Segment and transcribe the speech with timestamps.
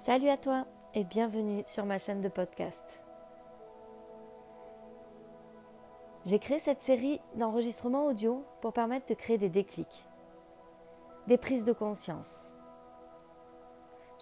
[0.00, 3.02] Salut à toi et bienvenue sur ma chaîne de podcast.
[6.24, 10.06] J'ai créé cette série d'enregistrements audio pour permettre de créer des déclics,
[11.26, 12.54] des prises de conscience.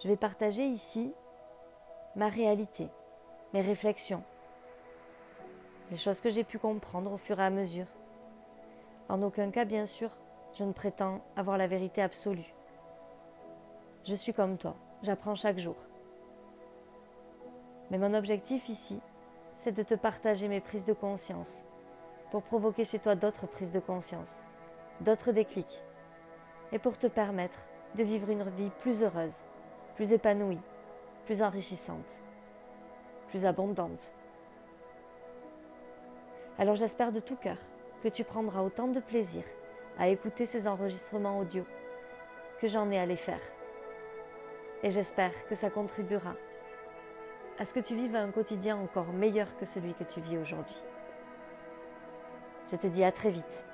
[0.03, 1.13] Je vais partager ici
[2.17, 2.89] ma réalité,
[3.53, 4.23] mes réflexions,
[5.91, 7.87] les choses que j'ai pu comprendre au fur et à mesure.
[9.07, 10.11] En aucun cas, bien sûr,
[10.55, 12.53] je ne prétends avoir la vérité absolue.
[14.05, 15.75] Je suis comme toi, j'apprends chaque jour.
[17.91, 19.01] Mais mon objectif ici,
[19.53, 21.65] c'est de te partager mes prises de conscience
[22.31, 24.43] pour provoquer chez toi d'autres prises de conscience,
[25.01, 25.81] d'autres déclics,
[26.71, 29.43] et pour te permettre de vivre une vie plus heureuse,
[29.95, 30.61] plus épanouie,
[31.25, 32.21] plus enrichissante,
[33.27, 34.13] plus abondante.
[36.57, 37.57] Alors j'espère de tout cœur
[38.01, 39.43] que tu prendras autant de plaisir
[39.97, 41.65] à écouter ces enregistrements audio
[42.59, 43.41] que j'en ai à les faire
[44.83, 46.35] et j'espère que ça contribuera
[47.57, 50.83] à ce que tu vives un quotidien encore meilleur que celui que tu vis aujourd'hui.
[52.71, 53.65] Je te dis à très vite